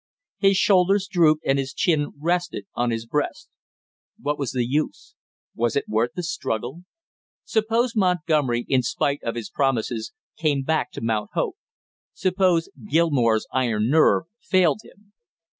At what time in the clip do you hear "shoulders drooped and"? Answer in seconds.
0.57-1.59